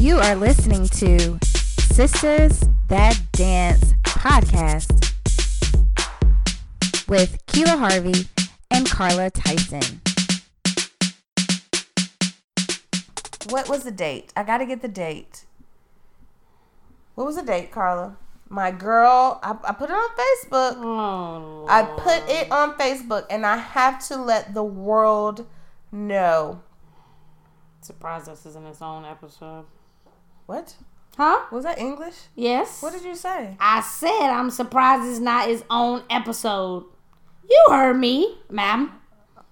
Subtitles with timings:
[0.00, 1.38] You are listening to
[1.92, 5.12] Sisters That Dance podcast
[7.06, 8.26] with Keela Harvey
[8.70, 10.00] and Carla Tyson.
[13.50, 14.32] What was the date?
[14.34, 15.44] I got to get the date.
[17.14, 18.16] What was the date, Carla?
[18.48, 20.76] My girl, I, I put it on Facebook.
[20.78, 25.46] Oh, I put it on Facebook, and I have to let the world
[25.92, 26.62] know.
[27.82, 29.66] surprised this is in its own episode.
[30.50, 30.74] What?
[31.16, 31.42] Huh?
[31.52, 32.16] Was that English?
[32.34, 32.82] Yes.
[32.82, 33.56] What did you say?
[33.60, 36.86] I said I'm surprised it's not its own episode.
[37.48, 38.90] You heard me, ma'am.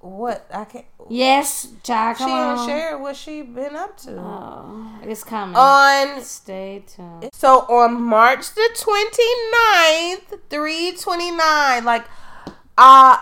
[0.00, 0.46] What?
[0.52, 0.84] I can't.
[1.08, 2.18] Yes, child.
[2.18, 2.68] She Come didn't on.
[2.68, 4.18] share what she been up to.
[4.18, 5.56] Oh, it's coming.
[5.56, 7.30] on Stay tuned.
[7.32, 12.04] So on March the 29th, 329, like
[12.76, 13.16] uh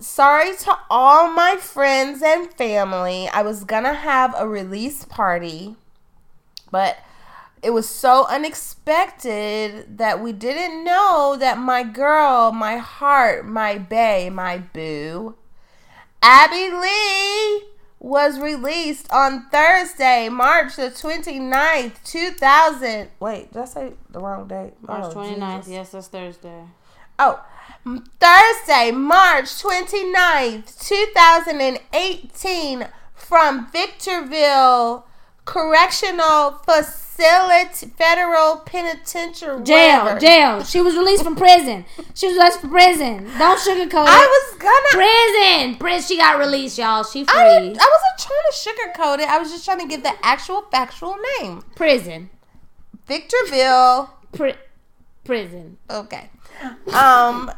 [0.00, 3.28] sorry to all my friends and family.
[3.28, 5.76] I was gonna have a release party,
[6.72, 6.96] but
[7.62, 14.30] it was so unexpected that we didn't know that my girl, my heart, my bae,
[14.32, 15.36] my boo,
[16.20, 17.64] Abby Lee
[17.98, 23.08] was released on Thursday, March the 29th, 2000.
[23.20, 24.72] Wait, did I say the wrong date?
[24.82, 25.56] March Oh, 29th.
[25.58, 25.72] Jesus.
[25.72, 26.64] Yes, that's Thursday.
[27.18, 27.40] Oh,
[27.84, 35.06] Thursday, March 29th, 2018, from Victorville
[35.44, 39.62] Correctional Facility, Federal Penitentiary.
[39.64, 40.20] Jail, whatever.
[40.20, 40.64] jail.
[40.64, 41.84] She was released from prison.
[42.14, 43.24] She was released from prison.
[43.38, 44.08] Don't sugarcoat it.
[44.08, 45.68] I was gonna.
[45.68, 45.78] prison.
[45.78, 46.08] Prison.
[46.08, 47.02] She got released, y'all.
[47.04, 47.34] She free.
[47.34, 49.28] I, I wasn't trying to sugarcoat it.
[49.28, 51.62] I was just trying to give the actual factual name.
[51.74, 52.30] prison.
[53.06, 54.10] Victorville.
[54.32, 54.56] Pri-
[55.24, 55.76] prison.
[55.90, 56.30] Okay.
[56.94, 57.50] Um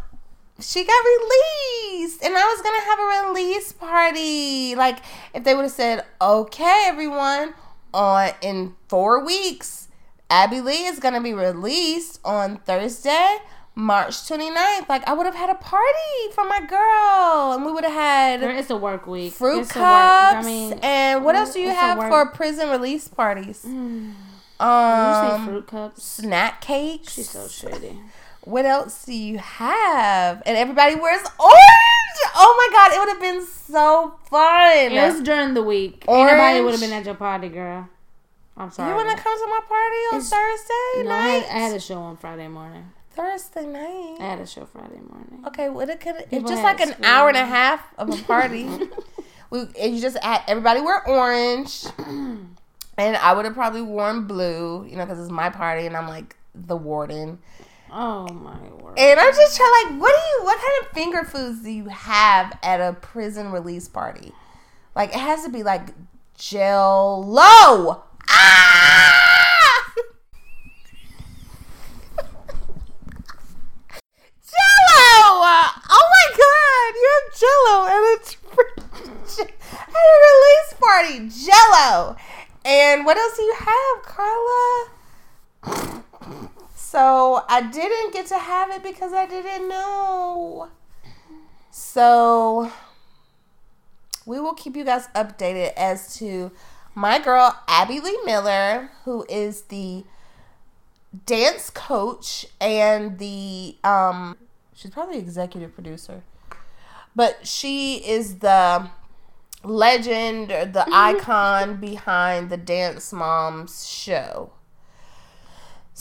[0.61, 4.75] she got released and I was to have a release party.
[4.75, 4.99] Like
[5.35, 7.55] if they would have said, "Okay, everyone,
[7.95, 9.89] on in 4 weeks,
[10.29, 13.39] Abby Lee is going to be released on Thursday,
[13.75, 17.85] March 29th." Like I would have had a party for my girl and we would
[17.85, 19.33] have had It's a work week.
[19.33, 20.35] fruit it's cups.
[20.35, 23.65] Work, I mean, and what else do you have for prison release parties?
[23.65, 24.13] You
[24.61, 26.03] Um fruit cups?
[26.03, 27.13] snack cakes.
[27.15, 27.99] She's so shady.
[28.43, 30.43] What else do you have?
[30.45, 31.94] And everybody wears orange.
[32.37, 34.93] Oh my god, it would have been so fun.
[34.93, 36.05] It was during the week.
[36.09, 37.89] Ain't nobody would have been at your party, girl.
[38.57, 38.91] I'm sorry.
[38.91, 41.45] you want to come to my party on It's- Thursday No, I night?
[41.47, 42.91] had, I had a show on Friday morning.
[43.11, 44.17] Thursday night.
[44.21, 45.45] I had a show Friday morning.
[45.47, 46.17] Okay, well, it could.
[46.31, 48.65] It's just like an hour and a half of a party.
[49.51, 52.47] we and you just had everybody wear orange, and
[52.99, 56.37] I would have probably worn blue, you know, because it's my party, and I'm like
[56.55, 57.39] the warden.
[57.97, 58.99] Oh my word.
[58.99, 61.85] And I'm just trying, like, what do you, what kind of finger foods do you
[61.85, 64.33] have at a prison release party?
[64.97, 65.91] Like, it has to be like
[66.37, 68.03] Jello.
[68.29, 69.93] Ah!
[74.43, 75.45] Jello!
[75.89, 78.37] Oh my God, you have Jello and it's
[79.39, 79.51] at
[79.89, 81.17] a release party.
[81.47, 82.17] Jello.
[82.65, 84.91] And what else do you have, Carla?
[86.95, 90.69] So I didn't get to have it because I didn't know.
[91.73, 92.71] So
[94.25, 96.53] we will keep you guys updated as to
[96.95, 100.05] my girl Abby Lee Miller, who is the
[101.27, 104.37] dance coach and the um
[104.73, 106.23] she's probably executive producer.
[107.17, 108.89] But she is the
[109.65, 114.53] legend or the icon behind the Dance Moms show.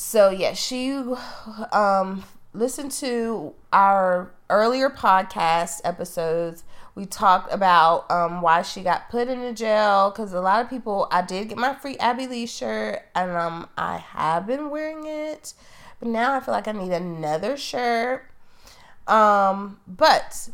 [0.05, 0.91] So yeah, she
[1.71, 6.65] um listened to our earlier podcast episodes.
[6.93, 11.07] We talked about um why she got put into jail because a lot of people.
[11.09, 15.53] I did get my free Abby Lee shirt, and um I have been wearing it,
[15.99, 18.29] but now I feel like I need another shirt.
[19.07, 20.49] Um, but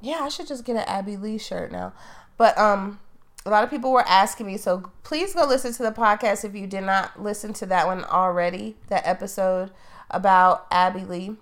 [0.00, 1.92] yeah, I should just get an Abby Lee shirt now.
[2.38, 2.98] But um,
[3.46, 6.54] a lot of people were asking me, so please go listen to the podcast if
[6.54, 9.70] you did not listen to that one already, that episode
[10.10, 11.36] about Abby Lee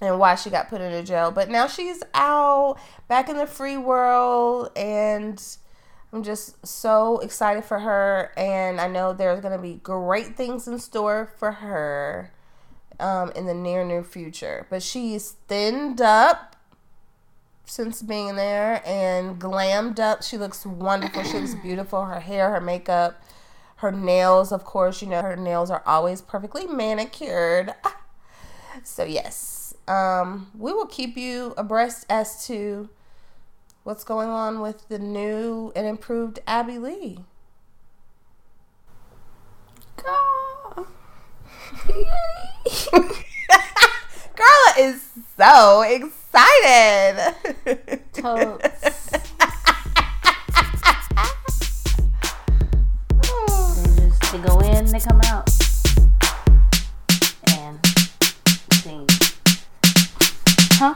[0.00, 1.30] and why she got put into jail.
[1.30, 2.78] But now she's out
[3.08, 5.42] back in the free world and
[6.12, 10.66] I'm just so excited for her and I know there's going to be great things
[10.66, 12.32] in store for her
[12.98, 14.66] um, in the near near future.
[14.70, 16.47] But she's thinned up
[17.68, 20.22] since being there and glammed up.
[20.22, 21.22] She looks wonderful.
[21.22, 22.06] she looks beautiful.
[22.06, 23.22] Her hair, her makeup,
[23.76, 27.74] her nails, of course, you know, her nails are always perfectly manicured.
[28.82, 32.88] so, yes, um, we will keep you abreast as to
[33.84, 37.20] what's going on with the new and improved Abby Lee.
[39.96, 40.86] Girl.
[44.36, 45.04] Carla is
[45.36, 47.34] so excited excited.
[48.12, 49.10] Totes.
[53.76, 55.48] They just they go in, they come out,
[57.48, 57.78] and
[58.72, 59.06] sing.
[60.74, 60.94] Huh?